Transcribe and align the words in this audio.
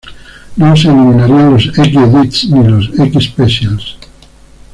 No 0.57 0.75
se 0.75 0.87
eliminan 0.87 1.51
los 1.53 1.67
X-Edits 1.77 2.49
ni 2.49 2.67
los 2.67 2.89
X-specials. 2.97 3.97